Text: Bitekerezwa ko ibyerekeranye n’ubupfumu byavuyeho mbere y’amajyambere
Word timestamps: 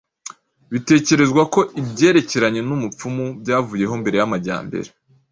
Bitekerezwa 0.71 1.41
ko 1.53 1.59
ibyerekeranye 1.81 2.61
n’ubupfumu 2.63 3.25
byavuyeho 3.41 3.93
mbere 4.01 4.15
y’amajyambere 4.17 4.89